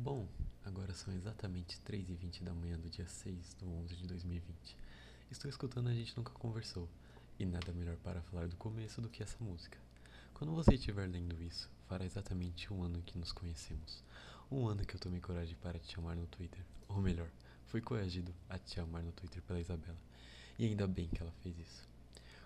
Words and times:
Bom, 0.00 0.28
agora 0.64 0.94
são 0.94 1.12
exatamente 1.12 1.76
3h20 1.84 2.44
da 2.44 2.54
manhã 2.54 2.78
do 2.78 2.88
dia 2.88 3.08
6 3.08 3.54
do 3.54 3.68
11 3.80 3.96
de 3.96 4.06
2020. 4.06 4.76
Estou 5.28 5.48
escutando 5.50 5.88
A 5.88 5.92
Gente 5.92 6.16
Nunca 6.16 6.30
Conversou, 6.30 6.88
e 7.36 7.44
nada 7.44 7.72
melhor 7.72 7.96
para 7.96 8.22
falar 8.22 8.46
do 8.46 8.54
começo 8.54 9.00
do 9.00 9.08
que 9.08 9.24
essa 9.24 9.42
música. 9.42 9.76
Quando 10.34 10.54
você 10.54 10.74
estiver 10.74 11.08
lendo 11.08 11.42
isso, 11.42 11.68
fará 11.88 12.04
exatamente 12.04 12.72
um 12.72 12.84
ano 12.84 13.02
que 13.02 13.18
nos 13.18 13.32
conhecemos. 13.32 14.04
Um 14.48 14.68
ano 14.68 14.86
que 14.86 14.94
eu 14.94 15.00
tomei 15.00 15.18
coragem 15.18 15.56
para 15.56 15.80
te 15.80 15.94
chamar 15.94 16.14
no 16.14 16.28
Twitter. 16.28 16.64
Ou 16.88 17.00
melhor, 17.02 17.28
fui 17.66 17.80
coagido 17.80 18.32
a 18.48 18.56
te 18.56 18.76
chamar 18.76 19.02
no 19.02 19.10
Twitter 19.10 19.42
pela 19.42 19.58
Isabela. 19.58 19.98
E 20.60 20.64
ainda 20.64 20.86
bem 20.86 21.08
que 21.08 21.20
ela 21.20 21.32
fez 21.42 21.58
isso. 21.58 21.88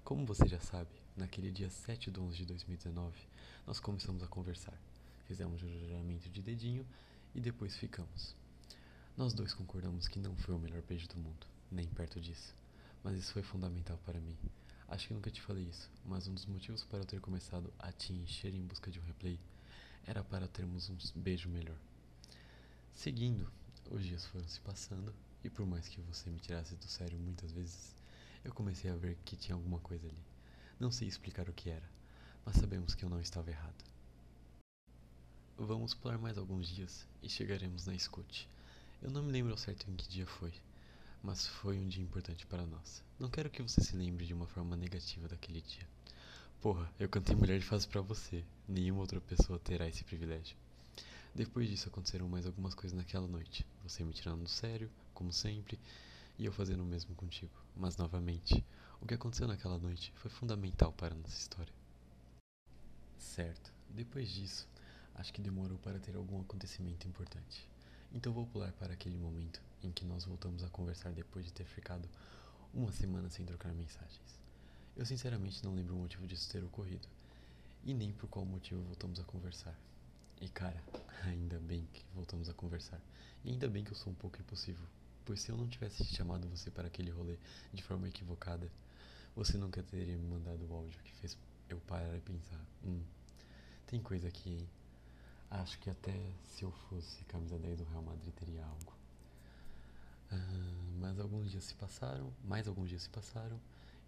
Como 0.03 0.25
você 0.25 0.48
já 0.48 0.59
sabe, 0.59 0.89
naquele 1.19 1.50
dia 1.50 1.69
7 1.69 2.11
de 2.11 2.19
11 2.19 2.34
de 2.34 2.46
2019, 2.46 3.14
nós 3.66 3.79
começamos 3.79 4.23
a 4.23 4.27
conversar. 4.27 4.80
Fizemos 5.27 5.62
um 5.62 5.69
juramento 5.69 6.30
de 6.30 6.41
dedinho 6.41 6.87
e 7.35 7.41
depois 7.41 7.77
ficamos. 7.77 8.35
Nós 9.17 9.32
dois 9.32 9.53
concordamos 9.54 10.09
que 10.09 10.18
não 10.18 10.36
foi 10.36 10.54
o 10.54 10.59
melhor 10.59 10.82
beijo 10.82 11.09
do 11.09 11.17
mundo, 11.17 11.46
nem 11.71 11.86
perto 11.86 12.21
disso. 12.21 12.54
Mas 13.04 13.18
isso 13.18 13.32
foi 13.32 13.43
fundamental 13.43 13.99
para 14.04 14.21
mim. 14.21 14.36
Acho 14.89 15.09
que 15.09 15.14
nunca 15.14 15.31
te 15.31 15.40
falei 15.40 15.64
isso, 15.64 15.90
mas 16.04 16.29
um 16.29 16.35
dos 16.35 16.46
motivos 16.46 16.85
para 16.85 16.99
eu 16.99 17.04
ter 17.04 17.21
começado 17.21 17.73
a 17.79 17.90
te 17.93 18.13
encher 18.13 18.54
em 18.54 18.63
busca 18.63 18.90
de 18.90 19.00
um 19.00 19.04
replay 19.04 19.39
era 20.07 20.23
para 20.23 20.49
termos 20.49 20.90
um 20.90 20.96
beijo 21.21 21.49
melhor. 21.49 21.76
Seguindo, 22.93 23.51
os 23.90 24.04
dias 24.04 24.26
foram 24.26 24.46
se 24.46 24.61
passando 24.61 25.14
e 25.43 25.51
por 25.51 25.67
mais 25.67 25.89
que 25.89 26.01
você 26.03 26.31
me 26.31 26.39
tirasse 26.39 26.75
do 26.76 26.87
sério 26.87 27.18
muitas 27.18 27.53
vezes, 27.53 27.95
eu 28.45 28.53
comecei 28.53 28.90
a 28.90 28.96
ver 28.96 29.17
que 29.25 29.37
tinha 29.37 29.54
alguma 29.54 29.79
coisa 29.81 30.07
ali. 30.07 30.25
Não 30.79 30.90
sei 30.90 31.09
explicar 31.09 31.49
o 31.49 31.53
que 31.53 31.71
era, 31.71 31.89
mas 32.45 32.56
sabemos 32.56 32.95
que 32.95 33.05
eu 33.05 33.09
não 33.09 33.20
estava 33.20 33.51
errado. 33.51 33.92
Vamos 35.64 35.94
pular 35.94 36.19
mais 36.19 36.36
alguns 36.36 36.66
dias 36.66 37.06
e 37.22 37.28
chegaremos 37.28 37.86
na 37.86 37.94
escute. 37.94 38.48
Eu 39.00 39.12
não 39.12 39.22
me 39.22 39.30
lembro 39.30 39.53
ao 39.53 39.56
certo 39.56 39.89
em 39.89 39.94
que 39.94 40.08
dia 40.08 40.27
foi, 40.27 40.53
mas 41.23 41.47
foi 41.47 41.78
um 41.78 41.87
dia 41.87 42.03
importante 42.03 42.45
para 42.47 42.67
nós. 42.67 43.00
Não 43.17 43.31
quero 43.31 43.48
que 43.48 43.62
você 43.62 43.81
se 43.81 43.95
lembre 43.95 44.27
de 44.27 44.34
uma 44.34 44.48
forma 44.48 44.77
negativa 44.77 45.28
daquele 45.28 45.61
dia. 45.61 45.87
Porra, 46.61 46.92
eu 46.98 47.09
cantei 47.09 47.37
Mulher 47.37 47.61
de 47.61 47.64
Fase 47.64 47.87
para 47.87 48.00
você. 48.00 48.45
Nenhuma 48.67 49.03
outra 49.03 49.20
pessoa 49.20 49.56
terá 49.61 49.87
esse 49.87 50.03
privilégio. 50.03 50.56
Depois 51.33 51.69
disso 51.69 51.89
aconteceram 51.89 52.28
mais 52.28 52.44
algumas 52.44 52.75
coisas 52.75 52.98
naquela 52.98 53.28
noite. 53.28 53.65
Você 53.84 54.03
me 54.03 54.12
tirando 54.12 54.42
do 54.42 54.48
sério, 54.48 54.91
como 55.15 55.33
sempre, 55.33 55.78
e 56.41 56.44
eu 56.44 56.50
fazendo 56.50 56.83
o 56.83 56.87
mesmo 56.87 57.15
contigo. 57.15 57.53
Mas 57.77 57.97
novamente, 57.97 58.65
o 59.00 59.06
que 59.06 59.15
aconteceu 59.15 59.47
naquela 59.47 59.78
noite 59.78 60.12
foi 60.17 60.28
fundamental 60.28 60.92
para 60.92 61.15
nossa 61.15 61.39
história. 61.39 61.72
Certo, 63.17 63.72
depois 63.89 64.28
disso, 64.28 64.67
acho 65.23 65.33
que 65.33 65.41
demorou 65.41 65.78
para 65.78 66.01
ter 66.01 66.17
algum 66.17 66.41
acontecimento 66.41 67.06
importante. 67.06 67.69
Então 68.12 68.33
vou 68.33 68.45
pular 68.45 68.73
para 68.73 68.92
aquele 68.92 69.17
momento 69.17 69.62
em 69.81 69.92
que 69.92 70.05
nós 70.05 70.25
voltamos 70.25 70.65
a 70.65 70.69
conversar 70.69 71.12
depois 71.12 71.45
de 71.45 71.53
ter 71.53 71.65
ficado 71.65 72.09
uma 72.75 72.91
semana 72.91 73.31
sem 73.31 73.47
trocar 73.47 73.73
mensagens. 73.73 74.41
Eu 74.97 75.06
sinceramente 75.06 75.65
não 75.65 75.77
lembro 75.77 75.95
o 75.95 75.98
motivo 75.98 76.27
disso 76.27 76.50
ter 76.50 76.65
ocorrido, 76.65 77.06
e 77.84 77.95
nem 77.95 78.12
por 78.12 78.28
qual 78.28 78.45
motivo 78.45 78.83
voltamos 78.83 79.20
a 79.20 79.23
conversar. 79.23 79.78
E 80.41 80.48
cara, 80.48 80.83
ainda 81.23 81.61
bem 81.61 81.87
que 81.93 82.05
voltamos 82.12 82.48
a 82.48 82.55
conversar. 82.55 83.00
E 83.45 83.50
ainda 83.50 83.69
bem 83.69 83.84
que 83.84 83.93
eu 83.93 83.97
sou 83.97 84.12
um 84.12 84.17
pouco 84.17 84.41
impossível, 84.41 84.84
pois 85.25 85.41
se 85.41 85.50
eu 85.50 85.56
não 85.56 85.69
tivesse 85.69 86.03
chamado 86.05 86.48
você 86.48 86.69
para 86.69 86.89
aquele 86.89 87.12
rolê 87.12 87.39
de 87.73 87.83
forma 87.84 88.09
equivocada, 88.09 88.69
você 89.37 89.56
nunca 89.56 89.84
teria 89.84 90.17
me 90.17 90.27
mandado 90.27 90.67
o 90.69 90.75
áudio 90.75 91.00
que 91.05 91.15
fez 91.15 91.39
eu 91.69 91.78
parar 91.87 92.17
e 92.17 92.20
pensar: 92.20 92.61
hum, 92.84 93.05
tem 93.87 94.03
coisa 94.03 94.27
aqui, 94.27 94.50
hein? 94.50 94.81
Acho 95.55 95.78
que 95.81 95.91
até 95.91 96.14
se 96.45 96.64
eu 96.64 96.72
fosse 96.72 97.22
camisa 97.27 97.58
10 97.58 97.77
do 97.77 97.84
Real 97.84 98.03
Madrid 98.03 98.33
teria 98.33 98.64
algo. 98.64 98.95
Ah, 100.31 100.36
mas 100.98 101.20
alguns 101.20 101.50
dias 101.50 101.64
se 101.64 101.75
passaram, 101.75 102.33
mais 102.42 102.67
alguns 102.67 102.89
dias 102.89 103.03
se 103.03 103.11
passaram, 103.11 103.61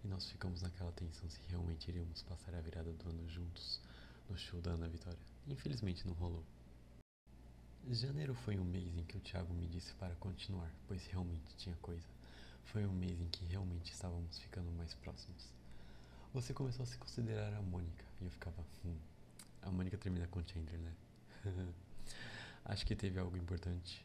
e 0.03 0.07
nós 0.07 0.27
ficamos 0.31 0.63
naquela 0.63 0.91
tensão 0.93 1.29
se 1.29 1.39
realmente 1.47 1.87
iríamos 1.87 2.23
passar 2.23 2.55
a 2.55 2.61
virada 2.61 2.91
do 2.91 3.09
ano 3.09 3.29
juntos 3.29 3.79
no 4.27 4.35
show 4.35 4.59
da 4.59 4.71
Ana 4.71 4.87
Vitória. 4.87 5.19
Infelizmente 5.47 6.07
não 6.07 6.15
rolou. 6.15 6.43
Janeiro 7.91 8.33
foi 8.33 8.57
um 8.57 8.65
mês 8.65 8.97
em 8.97 9.03
que 9.03 9.15
o 9.15 9.21
Thiago 9.21 9.53
me 9.53 9.67
disse 9.67 9.93
para 9.93 10.15
continuar, 10.15 10.71
pois 10.87 11.05
realmente 11.05 11.55
tinha 11.57 11.75
coisa. 11.75 12.07
Foi 12.65 12.87
um 12.87 12.93
mês 12.93 13.21
em 13.21 13.27
que 13.27 13.45
realmente 13.45 13.93
estávamos 13.93 14.39
ficando 14.39 14.71
mais 14.71 14.95
próximos. 14.95 15.47
Você 16.33 16.55
começou 16.55 16.81
a 16.81 16.87
se 16.87 16.97
considerar 16.97 17.53
a 17.53 17.61
Mônica, 17.61 18.03
e 18.19 18.25
eu 18.25 18.31
ficava, 18.31 18.65
hum, 18.83 18.97
a 19.61 19.69
Mônica 19.69 19.95
termina 19.95 20.25
com 20.25 20.43
Chandler, 20.43 20.79
né? 20.79 20.91
Acho 22.65 22.85
que 22.85 22.95
teve 22.95 23.19
algo 23.19 23.37
importante, 23.37 24.03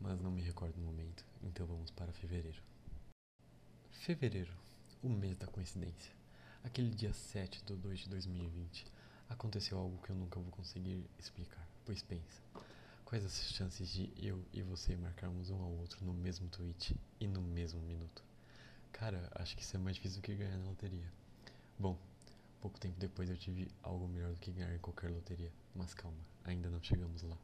mas 0.00 0.20
não 0.20 0.30
me 0.30 0.42
recordo 0.42 0.78
no 0.78 0.86
momento, 0.86 1.24
então 1.42 1.66
vamos 1.66 1.90
para 1.90 2.12
fevereiro. 2.12 2.62
Fevereiro, 3.90 4.52
o 5.02 5.08
mês 5.08 5.36
da 5.36 5.46
coincidência. 5.46 6.12
Aquele 6.64 6.90
dia 6.90 7.12
7 7.12 7.64
de 7.64 7.76
2 7.76 8.00
de 8.00 8.08
2020, 8.08 8.86
aconteceu 9.28 9.78
algo 9.78 10.00
que 10.02 10.10
eu 10.10 10.16
nunca 10.16 10.40
vou 10.40 10.50
conseguir 10.50 11.04
explicar, 11.18 11.66
pois 11.84 12.02
pensa. 12.02 12.42
Quais 13.04 13.24
as 13.24 13.52
chances 13.52 13.88
de 13.90 14.12
eu 14.18 14.44
e 14.52 14.62
você 14.62 14.94
marcarmos 14.96 15.50
um 15.50 15.62
ao 15.62 15.70
outro 15.70 16.04
no 16.04 16.12
mesmo 16.12 16.48
tweet 16.48 16.94
e 17.18 17.26
no 17.26 17.40
mesmo 17.40 17.80
minuto? 17.80 18.22
Cara, 18.92 19.30
acho 19.34 19.56
que 19.56 19.62
isso 19.62 19.76
é 19.76 19.78
mais 19.78 19.96
difícil 19.96 20.20
do 20.20 20.24
que 20.24 20.34
ganhar 20.34 20.58
na 20.58 20.68
loteria. 20.68 21.10
Bom, 21.78 21.98
pouco 22.60 22.78
tempo 22.78 22.98
depois 22.98 23.30
eu 23.30 23.36
tive 23.36 23.70
algo 23.82 24.08
melhor 24.08 24.32
do 24.32 24.38
que 24.38 24.50
ganhar 24.50 24.74
em 24.74 24.78
qualquer 24.78 25.10
loteria, 25.10 25.52
mas 25.74 25.94
calma, 25.94 26.18
ainda 26.48 26.70
não 26.70 26.82
chegamos 26.82 27.22
lá. 27.22 27.36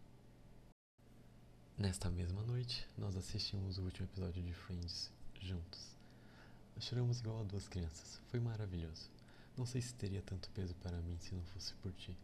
Nesta 1.76 2.10
mesma 2.10 2.42
noite, 2.42 2.86
nós 2.96 3.16
assistimos 3.16 3.78
o 3.78 3.82
último 3.82 4.06
episódio 4.06 4.42
de 4.42 4.52
Friends 4.52 5.12
juntos. 5.40 5.94
Choramos 6.80 7.20
igual 7.20 7.40
a 7.40 7.44
duas 7.44 7.68
crianças, 7.68 8.20
foi 8.28 8.40
maravilhoso. 8.40 9.10
Não 9.56 9.66
sei 9.66 9.80
se 9.82 9.94
teria 9.94 10.22
tanto 10.22 10.50
peso 10.50 10.74
para 10.76 11.00
mim 11.02 11.18
se 11.20 11.34
não 11.34 11.44
fosse 11.44 11.74
por 11.74 11.92
ti. 11.92 12.16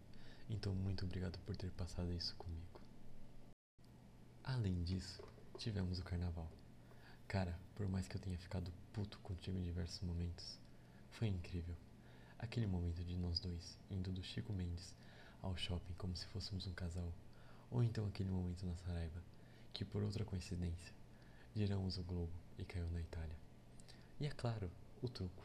Então, 0.49 0.75
muito 0.75 1.05
obrigado 1.05 1.39
por 1.41 1.55
ter 1.57 1.71
passado 1.73 2.13
isso 2.13 2.35
comigo. 2.37 2.81
Além 4.43 4.83
disso, 4.83 5.23
tivemos 5.59 6.01
o 6.01 6.05
carnaval. 6.05 6.51
Cara, 7.29 7.57
por 7.77 7.89
mais 7.89 8.09
que 8.09 8.17
eu 8.17 8.21
tenha 8.21 8.39
ficado 8.39 8.73
puto 8.93 9.19
contigo 9.21 9.57
em 9.57 9.63
diversos 9.63 10.01
momentos, 10.01 10.59
foi 11.11 11.29
incrível. 11.29 11.77
Aquele 12.39 12.67
momento 12.67 13.05
de 13.05 13.17
nós 13.17 13.39
dois 13.39 13.79
indo 13.91 14.11
do 14.11 14.23
Chico 14.23 14.53
Mendes 14.53 14.95
ao 15.43 15.57
shopping 15.57 15.95
como 15.95 16.17
se 16.17 16.27
fôssemos 16.27 16.67
um 16.67 16.73
casal, 16.73 17.13
ou 17.71 17.83
então 17.83 18.07
aquele 18.07 18.31
momento 18.31 18.67
na 18.67 18.75
Saraiva, 18.77 19.23
que 19.73 19.85
por 19.85 20.03
outra 20.03 20.25
coincidência, 20.25 20.93
giramos 21.55 21.99
o 21.99 22.03
globo 22.03 22.33
e 22.59 22.65
caiu 22.65 22.89
na 22.91 23.01
Itália. 23.01 23.37
E 24.19 24.27
é 24.27 24.31
claro, 24.31 24.71
o 25.03 25.09
truco. 25.09 25.45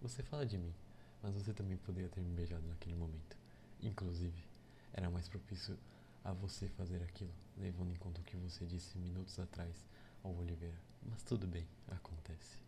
Você 0.00 0.22
fala 0.22 0.46
de 0.46 0.56
mim, 0.56 0.74
mas 1.22 1.34
você 1.34 1.52
também 1.52 1.76
poderia 1.76 2.08
ter 2.08 2.20
me 2.20 2.34
beijado 2.34 2.66
naquele 2.66 2.94
momento. 2.94 3.36
Inclusive, 3.82 4.44
era 4.92 5.10
mais 5.10 5.28
propício 5.28 5.78
a 6.24 6.32
você 6.32 6.68
fazer 6.68 7.02
aquilo, 7.02 7.32
levando 7.56 7.92
em 7.92 7.96
conta 7.96 8.20
o 8.20 8.24
que 8.24 8.36
você 8.36 8.64
disse 8.64 8.98
minutos 8.98 9.38
atrás 9.38 9.86
ao 10.22 10.34
Oliveira. 10.34 10.80
Mas 11.02 11.22
tudo 11.22 11.46
bem, 11.46 11.66
acontece. 11.88 12.58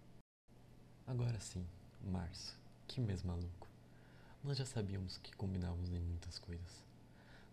Agora 1.07 1.41
sim, 1.41 1.67
março. 2.03 2.59
Que 2.87 3.01
mês 3.01 3.23
maluco. 3.23 3.68
Nós 4.49 4.57
já 4.57 4.65
sabíamos 4.65 5.19
que 5.19 5.37
combinávamos 5.37 5.93
em 5.93 6.01
muitas 6.01 6.39
coisas. 6.39 6.83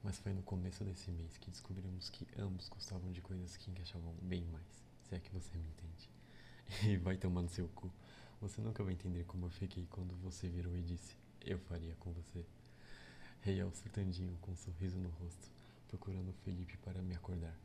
Mas 0.02 0.18
foi 0.18 0.32
no 0.32 0.42
começo 0.42 0.82
desse 0.86 1.12
mês 1.12 1.38
que 1.38 1.52
descobrimos 1.52 2.10
que 2.10 2.26
ambos 2.40 2.70
gostavam 2.70 3.12
de 3.12 3.20
coisas 3.20 3.58
que 3.58 3.70
encaixavam 3.70 4.14
bem 4.22 4.46
mais. 4.46 4.82
Se 5.04 5.14
é 5.14 5.20
que 5.20 5.30
você 5.34 5.58
me 5.58 5.68
entende. 5.68 6.10
E 6.90 6.96
vai 6.96 7.18
tomar 7.18 7.42
no 7.42 7.50
seu 7.50 7.68
cu. 7.68 7.92
Você 8.40 8.62
nunca 8.62 8.82
vai 8.82 8.94
entender 8.94 9.26
como 9.26 9.48
eu 9.48 9.50
fiquei 9.50 9.86
quando 9.88 10.16
você 10.24 10.48
virou 10.48 10.74
e 10.74 10.82
disse: 10.82 11.18
Eu 11.42 11.60
faria 11.60 11.94
com 11.96 12.14
você. 12.14 12.46
Real 13.42 13.70
surtandinho 13.74 14.38
com 14.38 14.54
um 14.54 14.56
sorriso 14.56 14.98
no 14.98 15.10
rosto, 15.10 15.52
procurando 15.90 16.32
Felipe 16.46 16.78
para 16.78 17.02
me 17.02 17.14
acordar, 17.14 17.60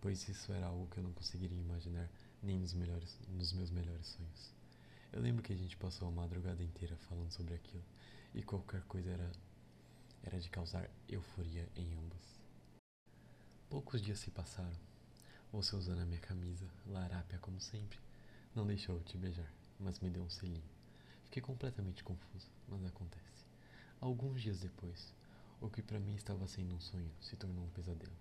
pois 0.00 0.28
isso 0.28 0.52
era 0.52 0.66
algo 0.66 0.86
que 0.86 0.98
eu 0.98 1.02
não 1.02 1.12
conseguiria 1.12 1.58
imaginar 1.58 2.08
nem 2.40 2.60
nos, 2.60 2.72
melhores, 2.72 3.18
nos 3.30 3.52
meus 3.52 3.72
melhores 3.72 4.06
sonhos. 4.06 4.55
Eu 5.16 5.22
lembro 5.22 5.42
que 5.42 5.50
a 5.54 5.56
gente 5.56 5.78
passou 5.78 6.06
a 6.08 6.10
madrugada 6.10 6.62
inteira 6.62 6.94
falando 7.08 7.32
sobre 7.32 7.54
aquilo, 7.54 7.82
e 8.34 8.42
qualquer 8.42 8.82
coisa 8.82 9.10
era, 9.10 9.32
era 10.22 10.38
de 10.38 10.50
causar 10.50 10.90
euforia 11.08 11.66
em 11.74 11.94
ambos. 11.94 12.38
Poucos 13.70 14.02
dias 14.02 14.18
se 14.18 14.30
passaram. 14.30 14.76
Você 15.50 15.74
usando 15.74 16.00
a 16.00 16.04
minha 16.04 16.20
camisa, 16.20 16.66
larápia 16.84 17.38
como 17.38 17.58
sempre, 17.58 17.98
não 18.54 18.66
deixou 18.66 18.96
eu 18.96 19.04
te 19.04 19.16
beijar, 19.16 19.50
mas 19.80 20.00
me 20.00 20.10
deu 20.10 20.22
um 20.22 20.28
selinho. 20.28 20.68
Fiquei 21.24 21.40
completamente 21.40 22.04
confuso, 22.04 22.50
mas 22.68 22.84
acontece. 22.84 23.46
Alguns 23.98 24.42
dias 24.42 24.60
depois, 24.60 25.14
o 25.62 25.70
que 25.70 25.80
para 25.80 25.98
mim 25.98 26.14
estava 26.14 26.46
sendo 26.46 26.74
um 26.74 26.80
sonho 26.80 27.10
se 27.22 27.36
tornou 27.36 27.64
um 27.64 27.70
pesadelo. 27.70 28.12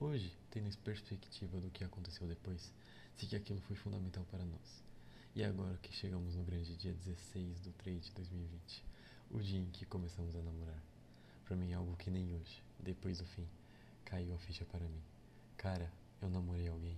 Hoje, 0.00 0.34
tendo 0.50 0.74
perspectiva 0.78 1.60
do 1.60 1.70
que 1.70 1.84
aconteceu 1.84 2.26
depois, 2.26 2.72
sei 3.14 3.28
que 3.28 3.36
aquilo 3.36 3.60
foi 3.60 3.76
fundamental 3.76 4.24
para 4.30 4.46
nós. 4.46 4.93
E 5.36 5.42
agora 5.42 5.76
que 5.78 5.92
chegamos 5.92 6.36
no 6.36 6.44
grande 6.44 6.76
dia 6.76 6.94
16 6.94 7.58
do 7.58 7.72
3 7.72 8.04
de 8.04 8.12
2020, 8.12 8.84
o 9.32 9.40
dia 9.40 9.58
em 9.58 9.68
que 9.68 9.84
começamos 9.84 10.36
a 10.36 10.40
namorar. 10.40 10.80
Para 11.44 11.56
mim, 11.56 11.72
algo 11.72 11.96
que 11.96 12.08
nem 12.08 12.32
hoje, 12.36 12.62
depois 12.78 13.18
do 13.18 13.26
fim, 13.26 13.44
caiu 14.04 14.32
a 14.32 14.38
ficha 14.38 14.64
para 14.64 14.86
mim. 14.86 15.02
Cara, 15.56 15.92
eu 16.22 16.30
namorei 16.30 16.68
alguém 16.68 16.96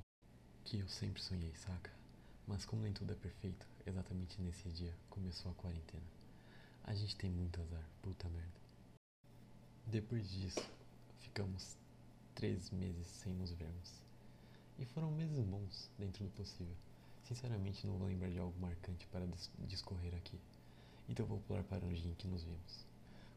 que 0.65 0.79
eu 0.79 0.87
sempre 0.87 1.23
sonhei, 1.23 1.55
saca? 1.55 1.91
Mas 2.47 2.67
como 2.67 2.83
nem 2.83 2.93
tudo 2.93 3.11
é 3.11 3.17
perfeito, 3.17 3.67
exatamente 3.87 4.39
nesse 4.43 4.69
dia 4.69 4.95
começou 5.09 5.51
a 5.51 5.55
quarentena. 5.55 6.05
A 6.85 6.95
gente 6.95 7.17
tem 7.17 7.31
muito 7.31 7.59
azar, 7.63 7.89
puta 8.03 8.29
merda. 8.29 8.61
Depois 9.87 10.31
disso, 10.31 10.61
ficamos 11.21 11.79
três 12.35 12.71
meses 12.71 13.07
sem 13.07 13.33
nos 13.33 13.53
vermos. 13.53 14.03
E 14.79 14.85
foram 14.85 15.11
meses 15.11 15.43
bons, 15.43 15.91
dentro 15.99 16.23
do 16.23 16.31
possível. 16.33 16.77
Sinceramente, 17.27 17.85
não 17.85 17.99
vou 17.99 18.07
lembrar 18.07 18.31
de 18.31 18.39
algo 18.39 18.57
marcante 18.61 19.05
para 19.09 19.27
discorrer 19.67 20.15
aqui. 20.15 20.39
Então 21.09 21.27
vou 21.27 21.41
pular 21.41 21.65
para 21.65 21.85
o 21.85 21.93
dia 21.93 22.09
em 22.09 22.15
que 22.15 22.29
nos 22.29 22.45
vimos. 22.45 22.87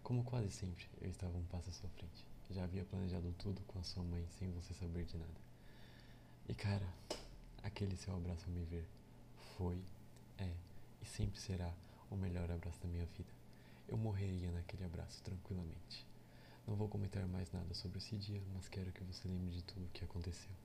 Como 0.04 0.24
quase 0.24 0.52
sempre, 0.52 0.86
eu 1.02 1.10
estava 1.10 1.36
um 1.36 1.46
passo 1.46 1.72
à 1.72 1.74
sua 1.74 1.90
frente. 1.90 2.24
Já 2.52 2.66
havia 2.66 2.86
planejado 2.86 3.34
tudo 3.40 3.62
com 3.64 3.80
a 3.80 3.84
sua 3.84 4.04
mãe 4.04 4.24
sem 4.38 4.52
você 4.52 4.76
saber 4.76 5.06
de 5.06 5.18
nada. 5.18 5.42
E 6.48 6.54
cara, 6.54 6.88
aquele 7.64 7.96
seu 7.98 8.16
abraço 8.16 8.46
ao 8.46 8.52
me 8.52 8.64
ver 8.66 8.88
foi, 9.58 9.82
é 10.38 10.54
e 11.02 11.06
sempre 11.06 11.40
será 11.40 11.74
o 12.12 12.16
melhor 12.16 12.52
abraço 12.52 12.80
da 12.82 12.88
minha 12.88 13.08
vida. 13.18 13.32
Eu 13.88 13.98
morreria 13.98 14.52
naquele 14.52 14.86
abraço 14.86 15.24
tranquilamente. 15.24 16.06
Não 16.68 16.76
vou 16.76 16.88
comentar 16.88 17.26
mais 17.26 17.52
nada 17.52 17.74
sobre 17.74 17.98
esse 17.98 18.16
dia, 18.18 18.42
mas 18.54 18.68
quero 18.68 18.92
que 18.92 19.04
você 19.04 19.28
lembre 19.28 19.50
de 19.50 19.64
tudo 19.64 19.88
o 19.88 19.90
que 19.90 20.04
aconteceu. 20.04 20.56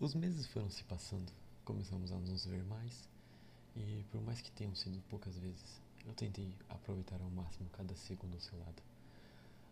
Os 0.00 0.14
meses 0.14 0.46
foram 0.48 0.68
se 0.68 0.82
passando, 0.84 1.32
começamos 1.64 2.12
a 2.12 2.18
nos 2.18 2.44
ver 2.44 2.62
mais, 2.64 3.08
e 3.74 4.04
por 4.10 4.20
mais 4.20 4.40
que 4.40 4.50
tenham 4.52 4.74
sido 4.74 5.02
poucas 5.08 5.36
vezes, 5.38 5.80
eu 6.06 6.12
tentei 6.12 6.54
aproveitar 6.68 7.20
ao 7.20 7.30
máximo 7.30 7.68
cada 7.70 7.96
segundo 7.96 8.34
ao 8.34 8.40
seu 8.40 8.58
lado. 8.58 8.82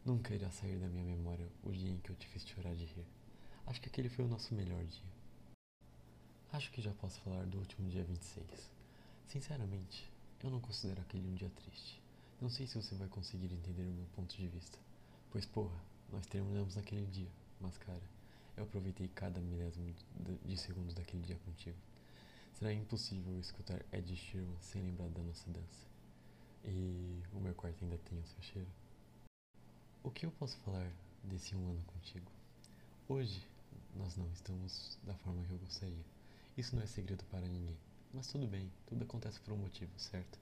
Nunca 0.05 0.35
irá 0.35 0.51
sair 0.51 0.79
da 0.79 0.89
minha 0.89 1.05
memória 1.05 1.47
o 1.63 1.71
dia 1.71 1.91
em 1.91 1.99
que 1.99 2.11
eu 2.11 2.17
te 2.17 2.27
fiz 2.29 2.47
chorar 2.49 2.75
de 2.75 2.87
rir. 2.87 3.07
Acho 3.67 3.81
que 3.81 3.89
aquele 3.89 4.09
foi 4.09 4.25
o 4.25 4.29
nosso 4.29 4.55
melhor 4.55 4.83
dia. 4.85 5.13
Acho 6.51 6.71
que 6.73 6.81
já 6.81 6.93
posso 6.95 7.21
falar 7.21 7.45
do 7.47 7.59
último 7.59 7.89
dia 7.89 8.03
26. 8.03 8.45
Sinceramente, 9.27 10.11
eu 10.43 10.51
não 10.51 10.61
considero 10.61 11.01
aquele 11.03 11.29
um 11.29 11.35
dia 11.35 11.51
triste. 11.51 12.03
Não 12.41 12.49
sei 12.49 12.67
se 12.67 12.75
você 12.75 12.95
vai 12.95 13.09
conseguir 13.09 13.53
entender 13.53 13.83
o 13.83 13.93
meu 13.93 14.07
ponto 14.17 14.37
de 14.37 14.49
vista. 14.49 14.79
Pois, 15.31 15.47
porra, 15.47 15.81
nós 16.11 16.27
terminamos 16.27 16.75
naquele 16.75 17.07
dia, 17.07 17.31
mas, 17.61 17.79
cara, 17.79 18.03
eu 18.57 18.65
aproveitei 18.65 19.09
cada 19.09 19.41
milésimo 19.41 19.95
de 20.45 20.57
segundos 20.57 20.95
daquele 20.95 21.23
dia 21.23 21.37
contigo. 21.45 21.79
Será 22.53 22.73
impossível 22.73 23.39
escutar 23.39 23.85
Ed 23.93 24.15
Sheeran 24.15 24.55
sem 24.61 24.83
lembrar 24.83 25.09
da 25.09 25.23
nossa 25.23 25.51
dança. 25.51 25.87
E 26.65 27.23
o 27.33 27.41
meu 27.41 27.55
quarto 27.55 27.83
ainda 27.83 27.99
tem 27.99 28.19
o 28.19 28.27
seu 28.27 28.43
cheiro. 28.43 28.69
O 30.03 30.11
que 30.11 30.27
eu 30.27 30.31
posso 30.33 30.57
falar 30.59 30.91
desse 31.25 31.57
um 31.57 31.71
ano 31.71 31.83
contigo? 31.85 32.31
Hoje, 33.09 33.47
nós 33.97 34.17
não 34.17 34.31
estamos 34.33 34.99
da 35.03 35.15
forma 35.15 35.45
que 35.45 35.53
eu 35.53 35.59
gostaria. 35.59 36.05
Isso 36.57 36.77
não 36.77 36.83
é 36.83 36.87
segredo 36.87 37.25
para 37.25 37.47
ninguém. 37.49 37.77
Mas 38.13 38.27
tudo 38.27 38.47
bem, 38.47 38.71
tudo 38.87 39.05
acontece 39.05 39.41
por 39.41 39.55
um 39.55 39.57
motivo, 39.57 39.91
certo? 39.99 40.39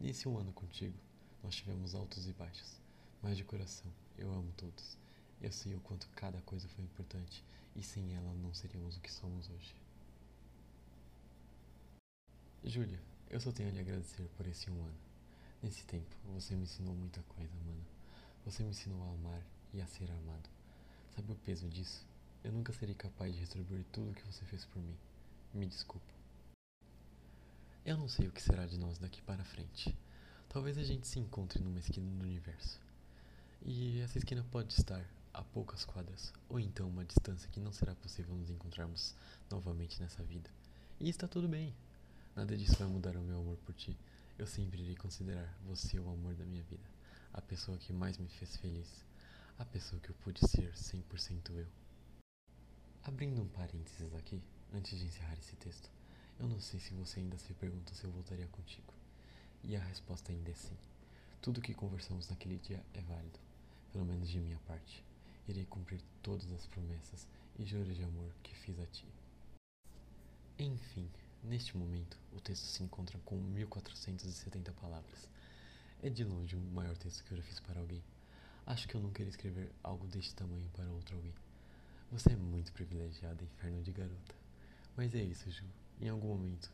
Nesse 0.00 0.28
um 0.28 0.38
ano 0.38 0.52
contigo, 0.52 0.96
nós 1.42 1.54
tivemos 1.54 1.94
altos 1.94 2.26
e 2.26 2.32
baixos. 2.32 2.80
Mas 3.22 3.36
de 3.36 3.44
coração, 3.44 3.90
eu 4.16 4.32
amo 4.32 4.52
todos. 4.56 4.96
Eu 5.40 5.52
sei 5.52 5.74
o 5.74 5.80
quanto 5.80 6.08
cada 6.10 6.40
coisa 6.42 6.68
foi 6.68 6.84
importante 6.84 7.44
e 7.74 7.82
sem 7.82 8.14
ela 8.14 8.32
não 8.34 8.54
seríamos 8.54 8.96
o 8.96 9.00
que 9.00 9.12
somos 9.12 9.48
hoje. 9.50 9.74
Júlia, 12.64 13.00
eu 13.30 13.38
só 13.38 13.52
tenho 13.52 13.68
a 13.68 13.72
lhe 13.72 13.80
agradecer 13.80 14.28
por 14.36 14.46
esse 14.46 14.70
um 14.70 14.82
ano. 14.82 14.98
Nesse 15.62 15.84
tempo, 15.84 16.16
você 16.32 16.54
me 16.54 16.64
ensinou 16.64 16.94
muita 16.94 17.22
coisa, 17.22 17.54
mano. 17.66 17.84
Você 18.44 18.62
me 18.62 18.70
ensinou 18.70 19.02
a 19.02 19.12
amar 19.12 19.42
e 19.72 19.80
a 19.80 19.86
ser 19.86 20.10
amado. 20.10 20.48
Sabe 21.14 21.32
o 21.32 21.36
peso 21.36 21.68
disso? 21.68 22.06
Eu 22.42 22.52
nunca 22.52 22.72
serei 22.72 22.94
capaz 22.94 23.34
de 23.34 23.40
retribuir 23.40 23.84
tudo 23.92 24.10
o 24.10 24.14
que 24.14 24.26
você 24.26 24.44
fez 24.46 24.64
por 24.64 24.82
mim. 24.82 24.96
Me 25.52 25.66
desculpa. 25.66 26.12
Eu 27.84 27.96
não 27.96 28.08
sei 28.08 28.26
o 28.26 28.32
que 28.32 28.42
será 28.42 28.66
de 28.66 28.78
nós 28.78 28.98
daqui 28.98 29.22
para 29.22 29.44
frente. 29.44 29.96
Talvez 30.48 30.78
a 30.78 30.82
gente 30.82 31.06
se 31.06 31.18
encontre 31.18 31.62
numa 31.62 31.78
esquina 31.78 32.10
do 32.10 32.24
universo. 32.24 32.80
E 33.64 34.00
essa 34.00 34.18
esquina 34.18 34.44
pode 34.50 34.72
estar 34.72 35.04
a 35.36 35.44
poucas 35.44 35.84
quadras, 35.84 36.32
ou 36.48 36.58
então 36.58 36.88
uma 36.88 37.04
distância 37.04 37.48
que 37.50 37.60
não 37.60 37.72
será 37.72 37.94
possível 37.94 38.34
nos 38.34 38.50
encontrarmos 38.50 39.14
novamente 39.50 40.00
nessa 40.00 40.22
vida. 40.22 40.50
E 40.98 41.08
está 41.08 41.28
tudo 41.28 41.48
bem. 41.48 41.74
Nada 42.34 42.56
disso 42.56 42.76
vai 42.78 42.88
mudar 42.88 43.16
o 43.16 43.22
meu 43.22 43.38
amor 43.38 43.56
por 43.58 43.74
ti. 43.74 43.96
Eu 44.38 44.46
sempre 44.46 44.82
irei 44.82 44.96
considerar 44.96 45.56
você 45.64 45.98
o 45.98 46.08
amor 46.10 46.34
da 46.34 46.44
minha 46.44 46.62
vida 46.64 46.96
a 47.36 47.42
pessoa 47.42 47.76
que 47.76 47.92
mais 47.92 48.16
me 48.16 48.28
fez 48.30 48.56
feliz, 48.56 49.04
a 49.58 49.64
pessoa 49.66 50.00
que 50.00 50.08
eu 50.08 50.14
pude 50.24 50.40
ser 50.48 50.72
100% 50.72 51.50
eu. 51.54 51.66
Abrindo 53.04 53.42
um 53.42 53.48
parênteses 53.48 54.14
aqui, 54.14 54.42
antes 54.72 54.98
de 54.98 55.04
encerrar 55.04 55.34
esse 55.34 55.54
texto, 55.56 55.90
eu 56.40 56.48
não 56.48 56.58
sei 56.58 56.80
se 56.80 56.94
você 56.94 57.20
ainda 57.20 57.36
se 57.36 57.52
pergunta 57.52 57.94
se 57.94 58.04
eu 58.04 58.10
voltaria 58.10 58.46
contigo. 58.48 58.92
E 59.62 59.76
a 59.76 59.84
resposta 59.84 60.32
ainda 60.32 60.50
é 60.50 60.54
sim. 60.54 60.76
Tudo 61.42 61.60
que 61.60 61.74
conversamos 61.74 62.26
naquele 62.30 62.56
dia 62.56 62.82
é 62.94 63.02
válido, 63.02 63.38
pelo 63.92 64.06
menos 64.06 64.30
de 64.30 64.40
minha 64.40 64.58
parte. 64.60 65.04
Irei 65.48 65.64
cumprir 65.64 66.00
todas 66.22 66.50
as 66.52 66.66
promessas 66.66 67.26
e 67.58 67.64
juros 67.64 67.96
de 67.96 68.02
amor 68.02 68.32
que 68.42 68.54
fiz 68.54 68.78
a 68.78 68.86
ti. 68.86 69.06
Enfim, 70.58 71.08
neste 71.42 71.76
momento, 71.76 72.18
o 72.32 72.40
texto 72.40 72.64
se 72.64 72.82
encontra 72.82 73.18
com 73.24 73.36
1470 73.36 74.72
palavras 74.72 75.28
é 76.02 76.10
de 76.10 76.24
longe 76.24 76.54
o 76.54 76.60
maior 76.60 76.96
texto 76.96 77.24
que 77.24 77.32
eu 77.32 77.38
já 77.38 77.42
fiz 77.42 77.60
para 77.60 77.80
alguém. 77.80 78.02
Acho 78.66 78.86
que 78.86 78.94
eu 78.94 79.00
nunca 79.00 79.22
iria 79.22 79.30
escrever 79.30 79.72
algo 79.82 80.06
deste 80.06 80.34
tamanho 80.34 80.68
para 80.70 80.90
outro 80.90 81.16
alguém. 81.16 81.34
Você 82.12 82.32
é 82.32 82.36
muito 82.36 82.72
privilegiada, 82.72 83.42
inferno 83.42 83.82
de 83.82 83.92
garota. 83.92 84.34
Mas 84.96 85.14
é 85.14 85.22
isso, 85.22 85.50
Ju. 85.50 85.64
Em 86.00 86.08
algum 86.08 86.28
momento, 86.28 86.70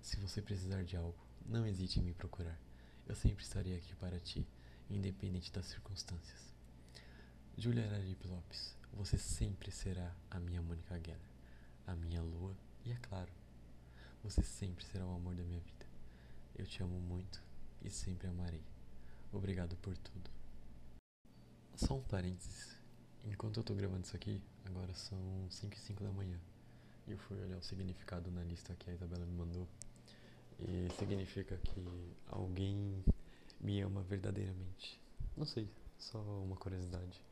se 0.00 0.16
você 0.16 0.42
precisar 0.42 0.84
de 0.84 0.96
algo, 0.96 1.18
não 1.46 1.66
hesite 1.66 1.98
em 1.98 2.02
me 2.02 2.12
procurar. 2.12 2.58
Eu 3.06 3.14
sempre 3.14 3.42
estarei 3.42 3.76
aqui 3.76 3.94
para 3.96 4.20
ti, 4.20 4.46
independente 4.90 5.52
das 5.52 5.66
circunstâncias. 5.66 6.53
Julia 7.56 7.86
Araripe 7.86 8.26
Lopes, 8.26 8.76
você 8.92 9.16
sempre 9.16 9.70
será 9.70 10.12
a 10.28 10.40
minha 10.40 10.60
Mônica 10.60 10.98
Geller, 10.98 11.20
a 11.86 11.94
minha 11.94 12.20
lua 12.20 12.52
e, 12.84 12.90
é 12.90 12.96
claro, 12.96 13.30
você 14.24 14.42
sempre 14.42 14.84
será 14.84 15.06
o 15.06 15.14
amor 15.14 15.36
da 15.36 15.44
minha 15.44 15.60
vida. 15.60 15.86
Eu 16.56 16.66
te 16.66 16.82
amo 16.82 16.98
muito 16.98 17.40
e 17.80 17.88
sempre 17.88 18.26
amarei. 18.26 18.62
Obrigado 19.32 19.76
por 19.76 19.96
tudo. 19.96 20.28
Só 21.76 21.94
um 21.94 22.02
parênteses. 22.02 22.76
Enquanto 23.24 23.58
eu 23.58 23.64
tô 23.64 23.72
gravando 23.72 24.04
isso 24.04 24.16
aqui, 24.16 24.42
agora 24.64 24.92
são 24.92 25.18
5 25.48 25.74
e 25.74 25.78
5 25.78 26.02
da 26.02 26.10
manhã. 26.10 26.38
E 27.06 27.12
eu 27.12 27.18
fui 27.18 27.40
olhar 27.40 27.56
o 27.56 27.62
significado 27.62 28.32
na 28.32 28.42
lista 28.42 28.74
que 28.74 28.90
a 28.90 28.94
Isabela 28.94 29.24
me 29.24 29.32
mandou. 29.32 29.68
E 30.58 30.88
significa 30.98 31.56
que 31.58 31.86
alguém 32.26 33.04
me 33.60 33.80
ama 33.80 34.02
verdadeiramente. 34.02 35.00
Não 35.36 35.46
sei, 35.46 35.70
só 35.96 36.20
uma 36.20 36.56
curiosidade. 36.56 37.22